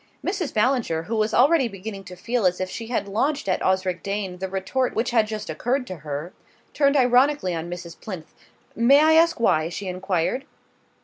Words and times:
Mrs. 0.25 0.51
Ballinger, 0.51 1.03
who 1.03 1.15
was 1.15 1.31
already 1.31 1.67
beginning 1.67 2.03
to 2.05 2.15
feel 2.15 2.47
as 2.47 2.59
if 2.59 2.71
she 2.71 2.87
had 2.87 3.07
launched 3.07 3.47
at 3.47 3.61
Osric 3.63 4.01
Dane 4.01 4.39
the 4.39 4.49
retort 4.49 4.95
which 4.95 5.11
had 5.11 5.27
just 5.27 5.47
occurred 5.47 5.85
to 5.85 5.97
her, 5.97 6.33
turned 6.73 6.97
ironically 6.97 7.53
on 7.53 7.69
Mrs. 7.69 8.01
Plinth. 8.01 8.33
"May 8.75 8.99
I 9.01 9.13
ask 9.13 9.39
why?" 9.39 9.69
she 9.69 9.87
enquired. 9.87 10.45